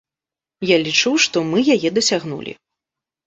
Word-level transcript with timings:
Я 0.69 0.77
лічу, 0.85 1.11
што 1.27 1.43
мы 1.51 1.59
яе 1.75 1.89
дасягнулі. 1.97 2.57